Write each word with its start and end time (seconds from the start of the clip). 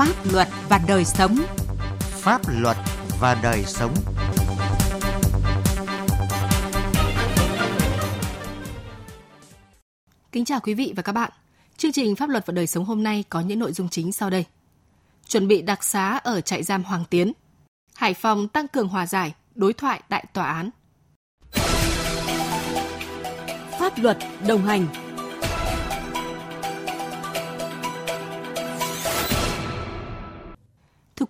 Pháp 0.00 0.32
luật 0.32 0.48
và 0.68 0.80
đời 0.88 1.04
sống. 1.04 1.36
Pháp 2.00 2.40
luật 2.48 2.76
và 3.20 3.38
đời 3.42 3.64
sống. 3.66 3.94
Kính 10.32 10.44
chào 10.44 10.60
quý 10.60 10.74
vị 10.74 10.92
và 10.96 11.02
các 11.02 11.12
bạn. 11.12 11.30
Chương 11.76 11.92
trình 11.92 12.16
Pháp 12.16 12.28
luật 12.28 12.46
và 12.46 12.52
đời 12.52 12.66
sống 12.66 12.84
hôm 12.84 13.02
nay 13.02 13.24
có 13.28 13.40
những 13.40 13.58
nội 13.58 13.72
dung 13.72 13.88
chính 13.88 14.12
sau 14.12 14.30
đây. 14.30 14.44
Chuẩn 15.28 15.48
bị 15.48 15.62
đặc 15.62 15.84
xá 15.84 16.20
ở 16.24 16.40
trại 16.40 16.62
giam 16.62 16.84
Hoàng 16.84 17.04
Tiến. 17.10 17.32
Hải 17.94 18.14
Phòng 18.14 18.48
tăng 18.48 18.68
cường 18.68 18.88
hòa 18.88 19.06
giải, 19.06 19.34
đối 19.54 19.72
thoại 19.72 20.00
tại 20.08 20.24
tòa 20.32 20.52
án. 20.52 20.70
Pháp 23.78 23.98
luật 23.98 24.18
đồng 24.48 24.64
hành 24.66 24.86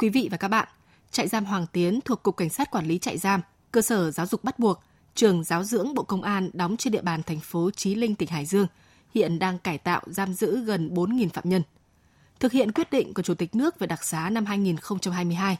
quý 0.00 0.08
vị 0.08 0.28
và 0.30 0.36
các 0.36 0.48
bạn, 0.48 0.68
trại 1.10 1.28
giam 1.28 1.44
Hoàng 1.44 1.66
Tiến 1.72 2.00
thuộc 2.04 2.22
Cục 2.22 2.36
Cảnh 2.36 2.48
sát 2.48 2.70
Quản 2.70 2.86
lý 2.86 2.98
trại 2.98 3.18
giam, 3.18 3.40
cơ 3.72 3.82
sở 3.82 4.10
giáo 4.10 4.26
dục 4.26 4.44
bắt 4.44 4.58
buộc, 4.58 4.82
trường 5.14 5.44
giáo 5.44 5.64
dưỡng 5.64 5.94
Bộ 5.94 6.02
Công 6.02 6.22
an 6.22 6.50
đóng 6.52 6.76
trên 6.76 6.92
địa 6.92 7.02
bàn 7.02 7.22
thành 7.22 7.40
phố 7.40 7.70
Chí 7.70 7.94
Linh, 7.94 8.14
tỉnh 8.14 8.28
Hải 8.28 8.46
Dương, 8.46 8.66
hiện 9.14 9.38
đang 9.38 9.58
cải 9.58 9.78
tạo 9.78 10.02
giam 10.06 10.34
giữ 10.34 10.64
gần 10.64 10.94
4.000 10.94 11.28
phạm 11.28 11.48
nhân. 11.48 11.62
Thực 12.40 12.52
hiện 12.52 12.72
quyết 12.72 12.90
định 12.90 13.14
của 13.14 13.22
Chủ 13.22 13.34
tịch 13.34 13.54
nước 13.54 13.78
về 13.78 13.86
đặc 13.86 14.04
xá 14.04 14.30
năm 14.30 14.46
2022, 14.46 15.58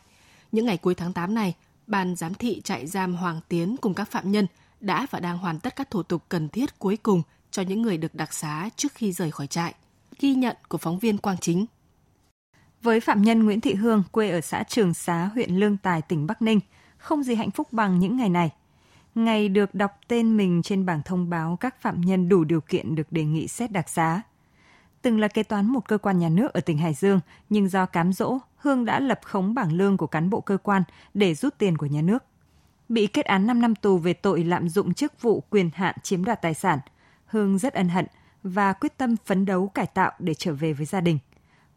những 0.52 0.66
ngày 0.66 0.77
cuối 0.77 0.95
tháng 0.95 1.13
8 1.13 1.35
này, 1.35 1.55
Ban 1.87 2.16
giám 2.16 2.35
thị 2.35 2.61
trại 2.65 2.87
giam 2.87 3.15
Hoàng 3.15 3.41
Tiến 3.49 3.77
cùng 3.80 3.95
các 3.95 4.11
phạm 4.11 4.33
nhân 4.33 4.47
đã 4.80 5.07
và 5.11 5.21
đang 5.21 5.38
hoàn 5.38 5.61
tất 5.61 5.77
các 5.77 5.91
thủ 5.91 6.02
tục 6.02 6.23
cần 6.29 6.49
thiết 6.49 6.79
cuối 6.79 6.97
cùng 6.97 7.23
cho 7.51 7.63
những 7.63 7.83
người 7.83 7.97
được 7.97 8.15
đặc 8.15 8.35
xá 8.35 8.69
trước 8.77 8.95
khi 8.95 9.13
rời 9.13 9.30
khỏi 9.30 9.47
trại. 9.47 9.75
Ghi 10.19 10.35
nhận 10.35 10.57
của 10.69 10.79
phóng 10.79 10.99
viên 10.99 11.19
Quang 11.19 11.38
Chính. 11.38 11.66
Với 12.83 13.01
phạm 13.01 13.23
nhân 13.23 13.45
Nguyễn 13.45 13.61
Thị 13.61 13.74
Hương, 13.74 14.02
quê 14.13 14.30
ở 14.30 14.41
xã 14.41 14.63
Trường 14.63 14.95
Xá, 14.95 15.24
huyện 15.35 15.57
Lương 15.57 15.77
Tài, 15.77 16.02
tỉnh 16.02 16.27
Bắc 16.27 16.43
Ninh, 16.43 16.60
không 16.99 17.23
gì 17.23 17.35
hạnh 17.35 17.51
phúc 17.51 17.73
bằng 17.73 17.99
những 17.99 18.16
ngày 18.16 18.29
này. 18.29 18.51
Ngày 19.15 19.49
được 19.49 19.74
đọc 19.74 20.01
tên 20.09 20.37
mình 20.37 20.63
trên 20.63 20.87
bảng 20.87 21.02
thông 21.02 21.30
báo 21.30 21.57
các 21.60 21.80
phạm 21.80 22.01
nhân 22.01 22.29
đủ 22.29 22.45
điều 22.45 22.60
kiện 22.60 22.95
được 22.95 23.13
đề 23.13 23.24
nghị 23.24 23.49
xét 23.49 23.73
đặc 23.73 23.88
xá. 23.88 24.23
Từng 25.02 25.21
là 25.21 25.29
kế 25.29 25.43
toán 25.43 25.66
một 25.66 25.88
cơ 25.88 25.99
quan 25.99 26.19
nhà 26.19 26.29
nước 26.29 26.52
ở 26.52 26.60
tỉnh 26.60 26.79
Hải 26.79 26.95
Dương, 26.95 27.21
nhưng 27.49 27.69
do 27.69 27.87
cám 27.87 28.13
dỗ, 28.13 28.38
Hương 28.57 28.85
đã 28.85 29.01
lập 29.01 29.21
khống 29.24 29.54
bảng 29.54 29.73
lương 29.73 29.97
của 29.97 30.07
cán 30.07 30.30
bộ 30.30 30.41
cơ 30.41 30.57
quan 30.57 30.82
để 31.15 31.35
rút 31.35 31.59
tiền 31.59 31.76
của 31.76 31.87
nhà 31.87 32.02
nước. 32.02 32.24
Bị 32.88 33.07
kết 33.07 33.26
án 33.26 33.47
5 33.47 33.60
năm 33.60 33.74
tù 33.74 33.99
về 33.99 34.13
tội 34.13 34.45
lạm 34.45 34.69
dụng 34.69 34.95
chức 34.95 35.23
vụ 35.23 35.43
quyền 35.51 35.71
hạn 35.74 35.95
chiếm 36.02 36.24
đoạt 36.24 36.43
tài 36.43 36.54
sản, 36.54 36.79
Hương 37.26 37.59
rất 37.59 37.74
ân 37.74 37.88
hận 37.88 38.07
và 38.43 38.73
quyết 38.73 38.99
tâm 38.99 39.16
phấn 39.24 39.47
đấu 39.47 39.69
cải 39.69 39.87
tạo 39.87 40.13
để 40.19 40.35
trở 40.35 40.52
về 40.52 40.73
với 40.73 40.87
gia 40.87 41.01
đình. 41.01 41.19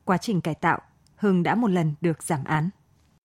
Quá 0.06 0.18
trình 0.18 0.42
cải 0.42 0.56
tạo, 0.56 0.82
Hưng 1.16 1.44
đã 1.44 1.56
một 1.56 1.68
lần 1.68 1.94
được 2.02 2.24
giảm 2.24 2.44
án. 2.44 2.70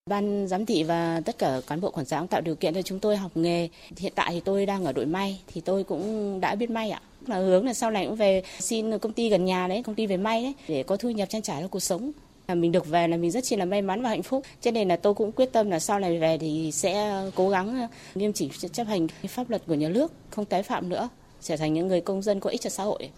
Ban 0.09 0.47
giám 0.47 0.65
thị 0.65 0.83
và 0.83 1.21
tất 1.25 1.37
cả 1.37 1.61
cán 1.67 1.81
bộ 1.81 1.91
quản 1.91 2.05
giáo 2.05 2.27
tạo 2.27 2.41
điều 2.41 2.55
kiện 2.55 2.73
cho 2.73 2.81
chúng 2.81 2.99
tôi 2.99 3.17
học 3.17 3.31
nghề. 3.35 3.69
Hiện 3.97 4.13
tại 4.15 4.29
thì 4.31 4.39
tôi 4.39 4.65
đang 4.65 4.85
ở 4.85 4.93
đội 4.93 5.05
may 5.05 5.41
thì 5.47 5.61
tôi 5.61 5.83
cũng 5.83 6.39
đã 6.39 6.55
biết 6.55 6.69
may 6.69 6.91
ạ. 6.91 7.01
Là 7.27 7.37
hướng 7.37 7.65
là 7.65 7.73
sau 7.73 7.91
này 7.91 8.05
cũng 8.05 8.15
về 8.15 8.43
xin 8.59 8.99
công 8.99 9.13
ty 9.13 9.29
gần 9.29 9.45
nhà 9.45 9.67
đấy, 9.67 9.83
công 9.83 9.95
ty 9.95 10.07
về 10.07 10.17
may 10.17 10.43
đấy 10.43 10.53
để 10.67 10.83
có 10.83 10.97
thu 10.97 11.09
nhập 11.09 11.29
trang 11.29 11.41
trải 11.41 11.61
cho 11.61 11.67
cuộc 11.67 11.79
sống. 11.79 12.11
Là 12.47 12.55
mình 12.55 12.71
được 12.71 12.87
về 12.87 13.07
là 13.07 13.17
mình 13.17 13.31
rất 13.31 13.43
chi 13.43 13.55
là 13.55 13.65
may 13.65 13.81
mắn 13.81 14.01
và 14.01 14.09
hạnh 14.09 14.23
phúc. 14.23 14.43
Cho 14.61 14.71
nên 14.71 14.87
là 14.87 14.95
tôi 14.95 15.13
cũng 15.13 15.31
quyết 15.31 15.51
tâm 15.51 15.69
là 15.69 15.79
sau 15.79 15.99
này 15.99 16.19
về 16.19 16.37
thì 16.37 16.71
sẽ 16.71 17.23
cố 17.35 17.49
gắng 17.49 17.87
nghiêm 18.15 18.33
chỉnh 18.33 18.49
chấp 18.71 18.87
hành 18.87 19.07
pháp 19.29 19.49
luật 19.49 19.61
của 19.67 19.73
nhà 19.73 19.89
nước, 19.89 20.13
không 20.29 20.45
tái 20.45 20.63
phạm 20.63 20.89
nữa, 20.89 21.09
trở 21.41 21.57
thành 21.57 21.73
những 21.73 21.87
người 21.87 22.01
công 22.01 22.21
dân 22.21 22.39
có 22.39 22.49
ích 22.49 22.61
cho 22.61 22.69
xã 22.69 22.83
hội. 22.83 23.09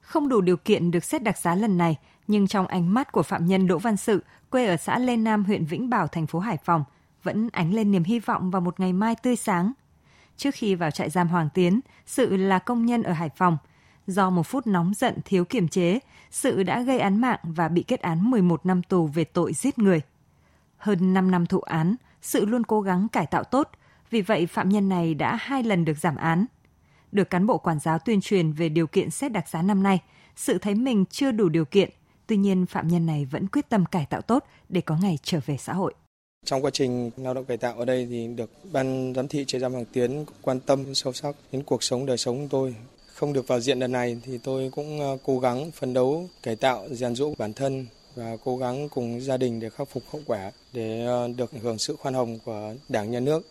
Không 0.00 0.28
đủ 0.28 0.40
điều 0.40 0.56
kiện 0.56 0.90
được 0.90 1.04
xét 1.04 1.22
đặc 1.22 1.38
giá 1.38 1.54
lần 1.54 1.78
này, 1.78 1.96
nhưng 2.30 2.46
trong 2.46 2.66
ánh 2.66 2.94
mắt 2.94 3.12
của 3.12 3.22
phạm 3.22 3.46
nhân 3.46 3.66
Đỗ 3.66 3.78
Văn 3.78 3.96
Sự, 3.96 4.24
quê 4.50 4.66
ở 4.66 4.76
xã 4.76 4.98
Lê 4.98 5.16
Nam, 5.16 5.44
huyện 5.44 5.64
Vĩnh 5.64 5.90
Bảo, 5.90 6.06
thành 6.06 6.26
phố 6.26 6.38
Hải 6.38 6.56
Phòng, 6.56 6.84
vẫn 7.22 7.48
ánh 7.52 7.74
lên 7.74 7.90
niềm 7.90 8.04
hy 8.04 8.18
vọng 8.18 8.50
vào 8.50 8.60
một 8.60 8.80
ngày 8.80 8.92
mai 8.92 9.14
tươi 9.22 9.36
sáng. 9.36 9.72
Trước 10.36 10.54
khi 10.54 10.74
vào 10.74 10.90
trại 10.90 11.10
giam 11.10 11.28
Hoàng 11.28 11.48
Tiến, 11.54 11.80
Sự 12.06 12.36
là 12.36 12.58
công 12.58 12.86
nhân 12.86 13.02
ở 13.02 13.12
Hải 13.12 13.28
Phòng. 13.36 13.58
Do 14.06 14.30
một 14.30 14.42
phút 14.42 14.66
nóng 14.66 14.92
giận 14.94 15.18
thiếu 15.24 15.44
kiềm 15.44 15.68
chế, 15.68 15.98
Sự 16.30 16.62
đã 16.62 16.80
gây 16.82 16.98
án 16.98 17.20
mạng 17.20 17.38
và 17.42 17.68
bị 17.68 17.82
kết 17.82 18.00
án 18.00 18.30
11 18.30 18.66
năm 18.66 18.82
tù 18.82 19.06
về 19.06 19.24
tội 19.24 19.52
giết 19.52 19.78
người. 19.78 20.00
Hơn 20.76 21.14
5 21.14 21.30
năm 21.30 21.46
thụ 21.46 21.60
án, 21.60 21.96
Sự 22.22 22.46
luôn 22.46 22.64
cố 22.64 22.80
gắng 22.80 23.08
cải 23.08 23.26
tạo 23.26 23.44
tốt, 23.44 23.70
vì 24.10 24.22
vậy 24.22 24.46
phạm 24.46 24.68
nhân 24.68 24.88
này 24.88 25.14
đã 25.14 25.36
hai 25.40 25.62
lần 25.62 25.84
được 25.84 25.98
giảm 25.98 26.16
án. 26.16 26.46
Được 27.12 27.30
cán 27.30 27.46
bộ 27.46 27.58
quản 27.58 27.78
giáo 27.78 27.98
tuyên 27.98 28.20
truyền 28.20 28.52
về 28.52 28.68
điều 28.68 28.86
kiện 28.86 29.10
xét 29.10 29.32
đặc 29.32 29.48
giá 29.48 29.62
năm 29.62 29.82
nay, 29.82 30.02
Sự 30.36 30.58
thấy 30.58 30.74
mình 30.74 31.04
chưa 31.06 31.32
đủ 31.32 31.48
điều 31.48 31.64
kiện 31.64 31.90
Tuy 32.30 32.36
nhiên, 32.36 32.66
phạm 32.66 32.88
nhân 32.88 33.06
này 33.06 33.24
vẫn 33.24 33.48
quyết 33.48 33.68
tâm 33.68 33.84
cải 33.86 34.06
tạo 34.10 34.20
tốt 34.20 34.44
để 34.68 34.80
có 34.80 34.96
ngày 35.02 35.18
trở 35.22 35.40
về 35.46 35.56
xã 35.56 35.72
hội. 35.72 35.94
Trong 36.46 36.64
quá 36.64 36.70
trình 36.70 37.10
lao 37.16 37.34
động 37.34 37.44
cải 37.44 37.56
tạo 37.56 37.78
ở 37.78 37.84
đây 37.84 38.06
thì 38.10 38.26
được 38.26 38.50
ban 38.72 39.12
giám 39.16 39.28
thị 39.28 39.44
trại 39.46 39.60
giam 39.60 39.72
Hoàng 39.72 39.84
Tiến 39.92 40.24
quan 40.42 40.60
tâm 40.60 40.94
sâu 40.94 41.12
sắc 41.12 41.36
đến 41.52 41.62
cuộc 41.62 41.82
sống 41.82 42.06
đời 42.06 42.16
sống 42.16 42.38
của 42.38 42.46
tôi. 42.50 42.74
Không 43.14 43.32
được 43.32 43.48
vào 43.48 43.60
diện 43.60 43.78
lần 43.78 43.92
này 43.92 44.20
thì 44.24 44.38
tôi 44.38 44.70
cũng 44.74 45.00
ờ, 45.00 45.18
cố 45.24 45.38
gắng 45.38 45.70
phấn 45.70 45.94
đấu 45.94 46.28
cải 46.42 46.56
tạo, 46.56 46.88
rèn 46.90 47.14
rũ 47.14 47.34
bản 47.38 47.52
thân 47.52 47.86
và 48.14 48.36
cố 48.44 48.56
gắng 48.56 48.88
cùng 48.88 49.20
gia 49.20 49.36
đình 49.36 49.60
để 49.60 49.70
khắc 49.70 49.88
phục 49.88 50.02
hậu 50.12 50.22
quả 50.26 50.50
để 50.72 51.04
ờ, 51.06 51.28
được 51.36 51.50
hưởng 51.62 51.78
sự 51.78 51.96
khoan 51.96 52.14
hồng 52.14 52.38
của 52.44 52.74
Đảng 52.88 53.10
nhà 53.10 53.20
nước. 53.20 53.46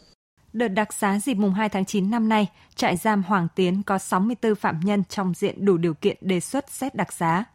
Đợt 0.53 0.67
đặc 0.67 0.93
xá 0.93 1.19
dịp 1.19 1.33
mùng 1.33 1.53
2 1.53 1.69
tháng 1.69 1.85
9 1.85 2.09
năm 2.09 2.29
nay, 2.29 2.47
trại 2.75 2.97
giam 2.97 3.23
Hoàng 3.23 3.47
Tiến 3.55 3.83
có 3.83 3.97
64 3.97 4.55
phạm 4.55 4.79
nhân 4.83 5.03
trong 5.09 5.33
diện 5.35 5.65
đủ 5.65 5.77
điều 5.77 5.93
kiện 5.93 6.17
đề 6.21 6.39
xuất 6.39 6.71
xét 6.71 6.95
đặc 6.95 7.13
xá 7.13 7.45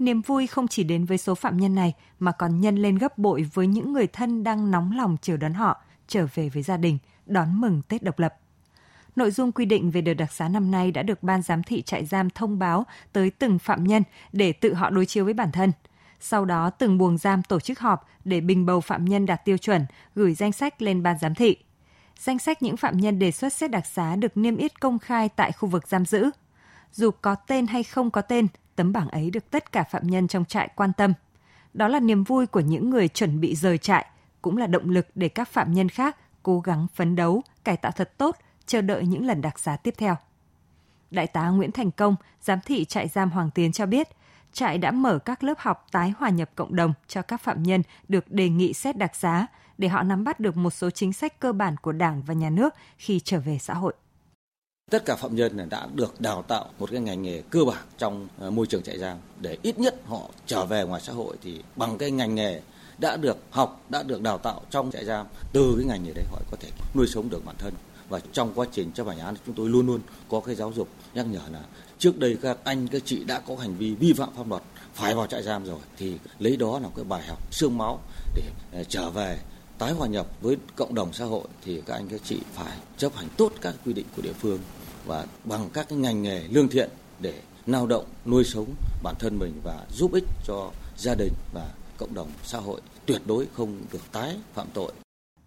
niềm 0.00 0.22
vui 0.22 0.46
không 0.46 0.68
chỉ 0.68 0.84
đến 0.84 1.04
với 1.04 1.18
số 1.18 1.34
phạm 1.34 1.56
nhân 1.56 1.74
này 1.74 1.94
mà 2.18 2.32
còn 2.32 2.60
nhân 2.60 2.76
lên 2.76 2.98
gấp 2.98 3.18
bội 3.18 3.50
với 3.54 3.66
những 3.66 3.92
người 3.92 4.06
thân 4.06 4.44
đang 4.44 4.70
nóng 4.70 4.96
lòng 4.96 5.16
chờ 5.22 5.36
đón 5.36 5.54
họ 5.54 5.82
trở 6.08 6.26
về 6.34 6.48
với 6.48 6.62
gia 6.62 6.76
đình, 6.76 6.98
đón 7.26 7.60
mừng 7.60 7.82
Tết 7.88 8.02
độc 8.02 8.18
lập. 8.18 8.34
Nội 9.16 9.30
dung 9.30 9.52
quy 9.52 9.64
định 9.64 9.90
về 9.90 10.00
đợt 10.00 10.14
đặc 10.14 10.32
xá 10.32 10.48
năm 10.48 10.70
nay 10.70 10.90
đã 10.90 11.02
được 11.02 11.22
ban 11.22 11.42
giám 11.42 11.62
thị 11.62 11.82
trại 11.82 12.04
giam 12.04 12.30
thông 12.30 12.58
báo 12.58 12.86
tới 13.12 13.30
từng 13.30 13.58
phạm 13.58 13.84
nhân 13.84 14.02
để 14.32 14.52
tự 14.52 14.74
họ 14.74 14.90
đối 14.90 15.06
chiếu 15.06 15.24
với 15.24 15.34
bản 15.34 15.52
thân. 15.52 15.72
Sau 16.20 16.44
đó 16.44 16.70
từng 16.70 16.98
buồng 16.98 17.18
giam 17.18 17.42
tổ 17.42 17.60
chức 17.60 17.78
họp 17.78 18.08
để 18.24 18.40
bình 18.40 18.66
bầu 18.66 18.80
phạm 18.80 19.04
nhân 19.04 19.26
đạt 19.26 19.44
tiêu 19.44 19.58
chuẩn, 19.58 19.86
gửi 20.14 20.34
danh 20.34 20.52
sách 20.52 20.82
lên 20.82 21.02
ban 21.02 21.18
giám 21.18 21.34
thị. 21.34 21.56
Danh 22.18 22.38
sách 22.38 22.62
những 22.62 22.76
phạm 22.76 22.96
nhân 22.96 23.18
đề 23.18 23.30
xuất 23.30 23.52
xét 23.52 23.70
đặc 23.70 23.86
xá 23.86 24.16
được 24.16 24.36
niêm 24.36 24.56
yết 24.56 24.80
công 24.80 24.98
khai 24.98 25.28
tại 25.28 25.52
khu 25.52 25.68
vực 25.68 25.88
giam 25.88 26.06
giữ. 26.06 26.30
Dù 26.92 27.10
có 27.10 27.34
tên 27.34 27.66
hay 27.66 27.82
không 27.82 28.10
có 28.10 28.22
tên, 28.22 28.46
tấm 28.80 28.92
bảng 28.92 29.08
ấy 29.08 29.30
được 29.30 29.50
tất 29.50 29.72
cả 29.72 29.84
phạm 29.84 30.06
nhân 30.06 30.28
trong 30.28 30.44
trại 30.44 30.68
quan 30.74 30.92
tâm. 30.92 31.12
Đó 31.74 31.88
là 31.88 32.00
niềm 32.00 32.24
vui 32.24 32.46
của 32.46 32.60
những 32.60 32.90
người 32.90 33.08
chuẩn 33.08 33.40
bị 33.40 33.56
rời 33.56 33.78
trại, 33.78 34.06
cũng 34.42 34.56
là 34.56 34.66
động 34.66 34.90
lực 34.90 35.06
để 35.14 35.28
các 35.28 35.48
phạm 35.48 35.72
nhân 35.72 35.88
khác 35.88 36.16
cố 36.42 36.60
gắng 36.60 36.86
phấn 36.94 37.16
đấu, 37.16 37.42
cải 37.64 37.76
tạo 37.76 37.92
thật 37.92 38.18
tốt, 38.18 38.36
chờ 38.66 38.80
đợi 38.80 39.06
những 39.06 39.26
lần 39.26 39.40
đặc 39.40 39.58
giá 39.58 39.76
tiếp 39.76 39.94
theo. 39.98 40.16
Đại 41.10 41.26
tá 41.26 41.48
Nguyễn 41.48 41.72
Thành 41.72 41.90
Công, 41.90 42.16
giám 42.40 42.58
thị 42.66 42.84
trại 42.84 43.08
giam 43.08 43.30
Hoàng 43.30 43.50
Tiến 43.50 43.72
cho 43.72 43.86
biết, 43.86 44.08
trại 44.52 44.78
đã 44.78 44.90
mở 44.90 45.18
các 45.18 45.42
lớp 45.44 45.58
học 45.58 45.86
tái 45.92 46.12
hòa 46.18 46.30
nhập 46.30 46.50
cộng 46.54 46.76
đồng 46.76 46.92
cho 47.08 47.22
các 47.22 47.40
phạm 47.40 47.62
nhân 47.62 47.82
được 48.08 48.32
đề 48.32 48.48
nghị 48.48 48.72
xét 48.72 48.96
đặc 48.96 49.16
giá 49.16 49.46
để 49.78 49.88
họ 49.88 50.02
nắm 50.02 50.24
bắt 50.24 50.40
được 50.40 50.56
một 50.56 50.70
số 50.70 50.90
chính 50.90 51.12
sách 51.12 51.40
cơ 51.40 51.52
bản 51.52 51.76
của 51.76 51.92
Đảng 51.92 52.22
và 52.22 52.34
nhà 52.34 52.50
nước 52.50 52.74
khi 52.98 53.20
trở 53.20 53.40
về 53.40 53.58
xã 53.58 53.74
hội 53.74 53.94
tất 54.90 55.04
cả 55.04 55.16
phạm 55.16 55.36
nhân 55.36 55.68
đã 55.68 55.88
được 55.94 56.20
đào 56.20 56.42
tạo 56.42 56.66
một 56.78 56.90
cái 56.90 57.00
ngành 57.00 57.22
nghề 57.22 57.42
cơ 57.50 57.64
bản 57.64 57.84
trong 57.98 58.28
ờ, 58.38 58.50
môi 58.50 58.66
trường 58.66 58.82
trại 58.82 58.98
giam 58.98 59.16
để 59.40 59.56
ít 59.62 59.78
nhất 59.78 59.94
họ 60.06 60.30
trở 60.46 60.64
về 60.64 60.84
ngoài 60.84 61.00
xã 61.00 61.12
hội 61.12 61.36
thì 61.42 61.62
bằng 61.76 61.98
cái 61.98 62.10
ngành 62.10 62.34
nghề 62.34 62.60
đã 62.98 63.16
được 63.16 63.36
học, 63.50 63.84
đã 63.88 64.02
được 64.02 64.22
đào 64.22 64.38
tạo 64.38 64.62
trong 64.70 64.90
trại 64.90 65.04
giam, 65.04 65.26
từ 65.52 65.74
cái 65.76 65.86
ngành 65.86 66.04
nghề 66.04 66.12
đấy 66.12 66.24
họ 66.30 66.38
có 66.50 66.56
thể 66.60 66.68
nuôi 66.94 67.06
sống 67.06 67.30
được 67.30 67.44
bản 67.44 67.56
thân. 67.58 67.74
Và 68.08 68.20
trong 68.32 68.52
quá 68.54 68.66
trình 68.72 68.92
chấp 68.92 69.06
hành 69.06 69.18
án 69.18 69.34
chúng 69.46 69.54
tôi 69.54 69.68
luôn 69.68 69.86
luôn 69.86 70.00
có 70.28 70.40
cái 70.40 70.54
giáo 70.54 70.72
dục 70.76 70.88
nhắc 71.14 71.26
nhở 71.26 71.40
là 71.52 71.60
trước 71.98 72.18
đây 72.18 72.36
các 72.42 72.58
anh, 72.64 72.88
các 72.88 73.02
chị 73.04 73.24
đã 73.24 73.40
có 73.40 73.56
hành 73.56 73.76
vi 73.76 73.94
vi 73.94 74.12
phạm 74.12 74.28
pháp 74.36 74.48
luật, 74.48 74.62
phải 74.94 75.14
vào 75.14 75.26
trại 75.26 75.42
giam 75.42 75.64
rồi 75.64 75.78
thì 75.96 76.14
lấy 76.38 76.56
đó 76.56 76.78
là 76.78 76.88
cái 76.96 77.04
bài 77.04 77.22
học, 77.28 77.52
xương 77.52 77.78
máu 77.78 78.00
để 78.34 78.42
ờ, 78.72 78.84
trở 78.84 79.10
về 79.10 79.38
tái 79.78 79.92
hòa 79.92 80.08
nhập 80.08 80.26
với 80.40 80.56
cộng 80.76 80.94
đồng 80.94 81.12
xã 81.12 81.24
hội 81.24 81.44
thì 81.64 81.82
các 81.86 81.94
anh, 81.94 82.08
các 82.08 82.20
chị 82.24 82.38
phải 82.52 82.78
chấp 82.98 83.14
hành 83.14 83.28
tốt 83.36 83.52
các 83.60 83.74
quy 83.84 83.92
định 83.92 84.06
của 84.16 84.22
địa 84.22 84.32
phương 84.32 84.58
và 85.06 85.26
bằng 85.44 85.68
các 85.72 85.88
cái 85.88 85.98
ngành 85.98 86.22
nghề 86.22 86.42
lương 86.48 86.68
thiện 86.68 86.90
để 87.20 87.40
lao 87.66 87.86
động 87.86 88.04
nuôi 88.26 88.44
sống 88.44 88.74
bản 89.02 89.14
thân 89.18 89.38
mình 89.38 89.52
và 89.64 89.86
giúp 89.90 90.12
ích 90.12 90.24
cho 90.44 90.70
gia 90.96 91.14
đình 91.14 91.32
và 91.52 91.70
cộng 91.96 92.14
đồng 92.14 92.30
xã 92.42 92.58
hội 92.58 92.80
tuyệt 93.06 93.22
đối 93.26 93.46
không 93.54 93.76
được 93.92 94.12
tái 94.12 94.36
phạm 94.54 94.66
tội. 94.74 94.92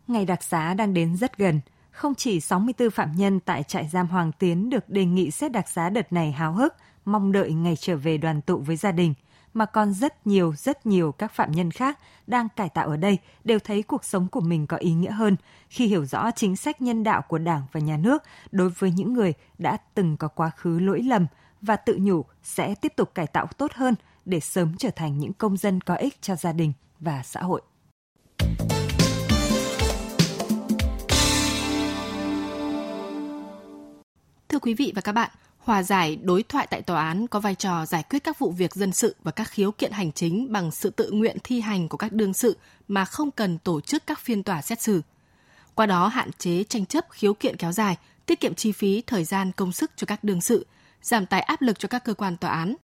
Ngày 0.08 0.26
đặc 0.26 0.44
xá 0.44 0.74
đang 0.74 0.94
đến 0.94 1.18
rất 1.18 1.38
gần, 1.38 1.62
không 1.92 2.16
chỉ 2.16 2.40
64 2.40 2.90
phạm 2.90 3.12
nhân 3.16 3.40
tại 3.40 3.64
trại 3.64 3.88
giam 3.88 4.08
Hoàng 4.08 4.32
Tiến 4.40 4.70
được 4.70 4.90
đề 4.90 5.06
nghị 5.06 5.32
xét 5.32 5.52
đặc 5.52 5.70
xá 5.70 5.90
đợt 5.90 6.14
này 6.14 6.32
háo 6.32 6.54
hức, 6.54 6.74
mong 7.06 7.32
đợi 7.32 7.52
ngày 7.52 7.76
trở 7.76 7.96
về 7.98 8.18
đoàn 8.18 8.42
tụ 8.42 8.58
với 8.58 8.76
gia 8.76 8.92
đình– 8.92 9.14
mà 9.54 9.66
còn 9.66 9.94
rất 9.94 10.28
nhiều 10.28 10.54
rất 10.58 10.86
nhiều 10.86 11.12
các 11.12 11.32
phạm 11.32 11.52
nhân 11.52 11.72
khác 11.72 12.00
đang 12.28 12.48
cải 12.56 12.70
tạo 12.70 12.88
ở 12.88 12.98
đây 12.98 13.18
đều 13.44 13.60
thấy 13.60 13.84
cuộc 13.84 14.06
sống 14.06 14.28
của 14.28 14.42
mình 14.42 14.68
có 14.68 14.78
ý 14.78 14.94
nghĩa 14.94 15.12
hơn 15.12 15.36
khi 15.70 15.88
hiểu 15.88 16.06
rõ 16.06 16.32
chính 16.32 16.56
sách 16.56 16.82
nhân 16.82 17.04
đạo 17.04 17.22
của 17.22 17.38
Đảng 17.38 17.62
và 17.72 17.80
nhà 17.80 17.98
nước 17.98 18.24
đối 18.52 18.70
với 18.70 18.92
những 18.92 19.14
người 19.14 19.34
đã 19.58 19.78
từng 19.94 20.18
có 20.18 20.28
quá 20.28 20.52
khứ 20.58 20.80
lỗi 20.80 21.02
lầm 21.02 21.28
và 21.62 21.76
tự 21.76 21.98
nhủ 22.02 22.26
sẽ 22.44 22.76
tiếp 22.76 22.94
tục 22.96 23.16
cải 23.16 23.28
tạo 23.28 23.48
tốt 23.58 23.72
hơn 23.74 23.96
để 24.26 24.40
sớm 24.40 24.76
trở 24.78 24.90
thành 24.90 25.20
những 25.20 25.34
công 25.34 25.58
dân 25.58 25.82
có 25.82 25.96
ích 25.96 26.22
cho 26.22 26.36
gia 26.36 26.54
đình 26.54 26.74
và 27.00 27.22
xã 27.24 27.42
hội. 27.42 27.62
Thưa 34.50 34.60
quý 34.60 34.74
vị 34.74 34.92
và 34.96 35.02
các 35.02 35.12
bạn, 35.12 35.32
hòa 35.64 35.84
giải 35.84 36.16
đối 36.16 36.44
thoại 36.44 36.68
tại 36.70 36.82
tòa 36.82 37.08
án 37.08 37.28
có 37.28 37.40
vai 37.40 37.56
trò 37.56 37.86
giải 37.86 38.04
quyết 38.10 38.24
các 38.24 38.40
vụ 38.40 38.52
việc 38.52 38.74
dân 38.74 38.92
sự 38.92 39.16
và 39.24 39.32
các 39.32 39.50
khiếu 39.50 39.72
kiện 39.72 39.92
hành 39.92 40.12
chính 40.12 40.52
bằng 40.52 40.72
sự 40.72 40.90
tự 40.90 41.12
nguyện 41.12 41.38
thi 41.44 41.62
hành 41.62 41.90
của 41.90 41.98
các 41.98 42.14
đương 42.14 42.34
sự 42.34 42.58
mà 42.88 43.06
không 43.06 43.32
cần 43.32 43.58
tổ 43.58 43.82
chức 43.82 44.08
các 44.08 44.20
phiên 44.20 44.44
tòa 44.44 44.62
xét 44.62 44.82
xử. 44.82 45.02
Qua 45.76 45.86
đó 45.86 46.08
hạn 46.08 46.32
chế 46.38 46.64
tranh 46.64 46.86
chấp 46.86 47.06
khiếu 47.10 47.34
kiện 47.34 47.58
kéo 47.58 47.72
dài, 47.72 47.98
tiết 48.26 48.40
kiệm 48.40 48.56
chi 48.56 48.72
phí, 48.72 49.02
thời 49.02 49.24
gian, 49.24 49.52
công 49.52 49.72
sức 49.72 49.92
cho 49.96 50.06
các 50.06 50.24
đương 50.24 50.42
sự, 50.42 50.66
giảm 51.02 51.26
tải 51.26 51.42
áp 51.42 51.62
lực 51.62 51.80
cho 51.80 51.88
các 51.88 52.04
cơ 52.04 52.14
quan 52.14 52.38
tòa 52.38 52.52
án. 52.52 52.76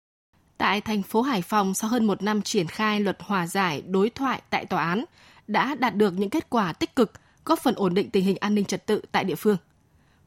Tại 0.59 0.81
thành 0.81 1.03
phố 1.03 1.23
Hải 1.23 1.43
Phòng, 1.43 1.75
sau 1.75 1.91
hơn 1.91 2.05
một 2.07 2.23
năm 2.23 2.43
triển 2.43 2.67
khai 2.67 3.01
luật 3.01 3.19
hòa 3.21 3.47
giải 3.47 3.83
đối 3.83 4.11
thoại 4.11 4.43
tại 4.51 4.67
tòa 4.67 4.85
án, 4.85 5.05
đã 5.47 5.75
đạt 5.75 5.97
được 5.97 6.15
những 6.19 6.31
kết 6.31 6.51
quả 6.51 6.73
tích 6.73 6.97
cực, 6.97 7.13
góp 7.45 7.59
phần 7.59 7.75
ổn 7.75 7.95
định 7.95 8.11
tình 8.11 8.25
hình 8.25 8.37
an 8.37 8.55
ninh 8.55 8.65
trật 8.65 8.87
tự 8.87 9.01
tại 9.13 9.25
địa 9.25 9.35
phương. 9.35 9.57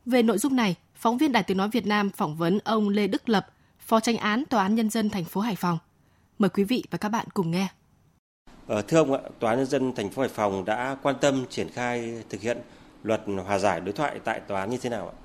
Về 0.05 0.23
nội 0.23 0.37
dung 0.37 0.55
này, 0.55 0.75
phóng 1.01 1.17
viên 1.17 1.31
Đài 1.31 1.43
Tiếng 1.43 1.57
nói 1.57 1.69
Việt 1.69 1.85
Nam 1.85 2.09
phỏng 2.09 2.35
vấn 2.35 2.59
ông 2.63 2.89
Lê 2.89 3.07
Đức 3.07 3.29
Lập, 3.29 3.47
Phó 3.79 3.99
Tranh 3.99 4.17
án 4.17 4.43
Tòa 4.49 4.63
án 4.63 4.75
nhân 4.75 4.89
dân 4.89 5.09
thành 5.09 5.25
phố 5.25 5.41
Hải 5.41 5.55
Phòng. 5.55 5.77
Mời 6.39 6.49
quý 6.49 6.63
vị 6.63 6.83
và 6.91 6.97
các 6.97 7.09
bạn 7.09 7.25
cùng 7.33 7.51
nghe. 7.51 7.67
Ờ, 8.67 8.81
thưa 8.81 8.97
ông 8.97 9.13
ạ, 9.13 9.19
Tòa 9.39 9.49
án 9.49 9.59
nhân 9.59 9.67
dân 9.67 9.95
thành 9.95 10.09
phố 10.09 10.21
Hải 10.21 10.29
Phòng 10.29 10.65
đã 10.65 10.97
quan 11.01 11.15
tâm 11.21 11.45
triển 11.49 11.69
khai 11.69 12.23
thực 12.29 12.41
hiện 12.41 12.57
luật 13.03 13.21
hòa 13.45 13.59
giải 13.59 13.81
đối 13.81 13.93
thoại 13.93 14.19
tại 14.23 14.39
tòa 14.47 14.59
án 14.59 14.69
như 14.69 14.77
thế 14.77 14.89
nào 14.89 15.07
ạ? 15.09 15.15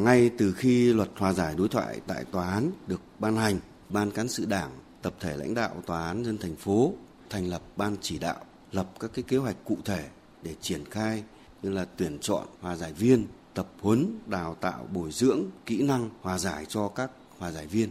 Ngay 0.00 0.30
từ 0.38 0.52
khi 0.52 0.92
luật 0.92 1.08
hòa 1.16 1.32
giải 1.32 1.54
đối 1.56 1.68
thoại 1.68 2.00
tại 2.06 2.24
tòa 2.32 2.50
án 2.50 2.70
được 2.86 3.00
ban 3.18 3.36
hành, 3.36 3.58
ban 3.88 4.10
cán 4.10 4.28
sự 4.28 4.46
đảng, 4.46 4.70
tập 5.02 5.14
thể 5.20 5.36
lãnh 5.36 5.54
đạo 5.54 5.82
tòa 5.86 6.06
án 6.06 6.24
dân 6.24 6.38
thành 6.38 6.56
phố 6.56 6.92
thành 7.30 7.46
lập 7.48 7.62
ban 7.76 7.96
chỉ 8.00 8.18
đạo, 8.18 8.44
lập 8.72 8.86
các 9.00 9.10
cái 9.14 9.22
kế 9.28 9.36
hoạch 9.36 9.56
cụ 9.64 9.78
thể 9.84 10.04
để 10.42 10.54
triển 10.60 10.84
khai 10.90 11.22
như 11.62 11.70
là 11.70 11.86
tuyển 11.96 12.18
chọn 12.20 12.46
hòa 12.60 12.76
giải 12.76 12.92
viên, 12.92 13.26
tập 13.54 13.66
huấn, 13.80 14.18
đào 14.26 14.56
tạo, 14.60 14.88
bồi 14.92 15.12
dưỡng 15.12 15.42
kỹ 15.66 15.82
năng 15.82 16.10
hòa 16.20 16.38
giải 16.38 16.64
cho 16.68 16.88
các 16.88 17.10
hòa 17.38 17.50
giải 17.50 17.66
viên 17.66 17.88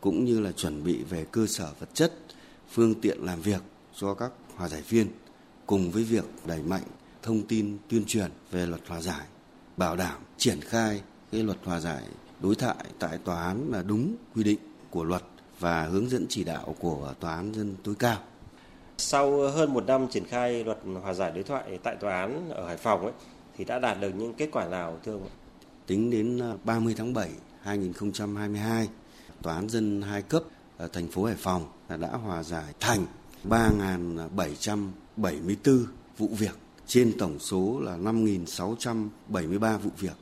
cũng 0.00 0.24
như 0.24 0.40
là 0.40 0.52
chuẩn 0.52 0.84
bị 0.84 1.02
về 1.02 1.26
cơ 1.30 1.46
sở 1.46 1.72
vật 1.80 1.88
chất, 1.94 2.12
phương 2.70 3.00
tiện 3.00 3.18
làm 3.24 3.40
việc 3.40 3.62
cho 3.96 4.14
các 4.14 4.32
hòa 4.56 4.68
giải 4.68 4.82
viên 4.88 5.06
cùng 5.66 5.90
với 5.90 6.04
việc 6.04 6.24
đẩy 6.46 6.62
mạnh 6.62 6.82
thông 7.22 7.42
tin 7.42 7.78
tuyên 7.88 8.04
truyền 8.06 8.30
về 8.50 8.66
luật 8.66 8.80
hòa 8.88 9.00
giải, 9.00 9.26
bảo 9.76 9.96
đảm 9.96 10.20
triển 10.36 10.60
khai 10.60 11.02
cái 11.32 11.42
luật 11.42 11.58
hòa 11.64 11.80
giải 11.80 12.02
đối 12.40 12.54
thoại 12.54 12.84
tại 12.98 13.18
tòa 13.18 13.42
án 13.42 13.70
là 13.72 13.82
đúng 13.82 14.14
quy 14.34 14.44
định 14.44 14.58
của 14.90 15.04
luật 15.04 15.22
và 15.58 15.84
hướng 15.84 16.08
dẫn 16.08 16.26
chỉ 16.28 16.44
đạo 16.44 16.74
của 16.78 17.14
tòa 17.20 17.34
án 17.34 17.54
dân 17.54 17.76
tối 17.84 17.94
cao. 17.98 18.18
Sau 18.98 19.48
hơn 19.48 19.72
một 19.74 19.86
năm 19.86 20.08
triển 20.10 20.24
khai 20.24 20.64
luật 20.64 20.78
hòa 21.02 21.14
giải 21.14 21.32
đối 21.34 21.42
thoại 21.42 21.78
tại 21.82 21.96
tòa 21.96 22.20
án 22.20 22.50
ở 22.50 22.66
Hải 22.66 22.76
Phòng 22.76 23.02
ấy, 23.02 23.12
thì 23.60 23.64
đã 23.64 23.78
đạt 23.78 24.00
được 24.00 24.14
những 24.14 24.34
kết 24.34 24.48
quả 24.52 24.68
nào 24.68 24.98
thưa 25.04 25.12
ông? 25.12 25.28
Tính 25.86 26.10
đến 26.10 26.38
à, 26.38 26.54
30 26.64 26.94
tháng 26.96 27.14
7 27.14 27.30
2022, 27.62 28.88
tòa 29.42 29.54
án 29.54 29.68
dân 29.68 30.02
hai 30.02 30.22
cấp 30.22 30.42
ở 30.76 30.88
thành 30.88 31.08
phố 31.08 31.24
Hải 31.24 31.36
Phòng 31.38 31.66
đã 31.88 32.08
hòa 32.08 32.42
giải 32.42 32.74
thành 32.80 33.06
3.774 33.44 35.84
vụ 36.18 36.28
việc 36.38 36.58
trên 36.86 37.18
tổng 37.18 37.38
số 37.38 37.80
là 37.80 37.96
5.673 37.96 39.78
vụ 39.78 39.90
việc 39.98 40.16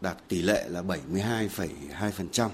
đạt 0.00 0.16
tỷ 0.28 0.42
lệ 0.42 0.68
là 0.68 0.82
72,2%. 0.82 2.48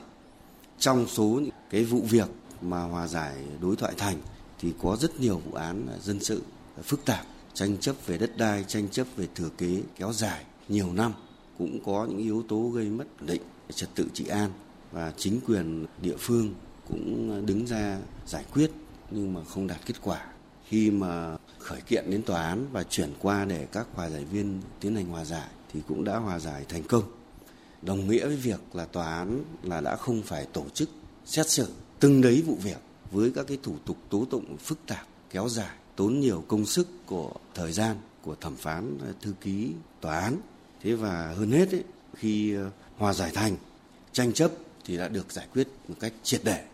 Trong 0.79 1.07
số 1.07 1.25
những 1.25 1.55
cái 1.71 1.85
vụ 1.85 2.01
việc 2.11 2.29
mà 2.61 2.83
hòa 2.83 3.07
giải 3.07 3.37
đối 3.61 3.77
thoại 3.77 3.93
thành 3.97 4.17
thì 4.59 4.73
có 4.83 4.97
rất 5.01 5.21
nhiều 5.21 5.39
vụ 5.39 5.53
án 5.53 5.87
à, 5.91 5.97
dân 6.03 6.21
sự 6.21 6.43
phức 6.83 7.05
tạp, 7.05 7.27
tranh 7.55 7.79
chấp 7.79 7.97
về 8.07 8.19
đất 8.19 8.37
đai, 8.37 8.65
tranh 8.65 8.89
chấp 8.89 9.07
về 9.17 9.29
thừa 9.35 9.49
kế 9.59 9.83
kéo 9.97 10.13
dài 10.13 10.45
nhiều 10.69 10.93
năm, 10.93 11.13
cũng 11.59 11.85
có 11.85 12.07
những 12.11 12.19
yếu 12.19 12.45
tố 12.49 12.69
gây 12.69 12.87
mất 12.87 13.05
ổn 13.21 13.27
định 13.27 13.43
trật 13.75 13.89
tự 13.95 14.07
trị 14.15 14.27
an 14.27 14.51
và 14.93 15.13
chính 15.17 15.41
quyền 15.47 15.87
địa 16.03 16.17
phương 16.19 16.55
cũng 16.89 17.47
đứng 17.47 17.67
ra 17.67 17.99
giải 18.27 18.45
quyết 18.55 18.71
nhưng 19.11 19.35
mà 19.35 19.45
không 19.45 19.67
đạt 19.67 19.81
kết 19.87 19.95
quả. 20.03 20.27
Khi 20.69 20.91
mà 20.91 21.37
khởi 21.59 21.81
kiện 21.81 22.11
đến 22.11 22.23
tòa 22.23 22.43
án 22.43 22.67
và 22.73 22.83
chuyển 22.83 23.13
qua 23.19 23.45
để 23.45 23.67
các 23.73 23.87
hòa 23.95 24.11
giải 24.11 24.25
viên 24.25 24.61
tiến 24.81 24.95
hành 24.95 25.07
hòa 25.07 25.25
giải 25.25 25.49
thì 25.73 25.81
cũng 25.89 26.05
đã 26.05 26.17
hòa 26.17 26.39
giải 26.39 26.65
thành 26.69 26.83
công. 26.83 27.05
Đồng 27.83 28.09
nghĩa 28.09 28.27
với 28.27 28.37
việc 28.37 28.61
là 28.73 28.85
tòa 28.85 29.17
án 29.17 29.45
là 29.63 29.81
đã 29.81 29.97
không 29.97 30.23
phải 30.23 30.47
tổ 30.53 30.65
chức 30.75 30.89
xét 31.25 31.51
xử 31.51 31.69
từng 32.01 32.21
đấy 32.21 32.43
vụ 32.47 32.59
việc 32.63 32.79
với 33.11 33.33
các 33.35 33.47
cái 33.47 33.59
thủ 33.63 33.75
tục 33.87 33.97
tố 34.11 34.25
tụng 34.31 34.57
phức 34.57 34.79
tạp 34.87 35.07
kéo 35.31 35.49
dài 35.49 35.77
tốn 36.01 36.21
nhiều 36.21 36.45
công 36.49 36.67
sức 36.67 36.89
của 37.07 37.33
thời 37.55 37.73
gian 37.73 37.97
của 38.23 38.35
thẩm 38.35 38.57
phán 38.57 38.99
ờ, 39.01 39.13
thư 39.21 39.35
ký 39.41 39.73
tòa 40.01 40.21
án. 40.21 40.37
Thế 40.83 40.95
và 40.95 41.35
hơn 41.37 41.51
hết 41.51 41.71
ấy, 41.73 41.85
khi 42.15 42.55
ờ, 42.55 42.71
hòa 42.97 43.13
giải 43.13 43.31
thành 43.35 43.57
tranh 44.13 44.33
chấp 44.33 44.51
thì 44.85 44.97
đã 44.97 45.09
được 45.09 45.33
giải 45.33 45.47
quyết 45.53 45.69
một 45.89 45.95
cách 46.01 46.13
triệt 46.23 46.41
để. 46.45 46.65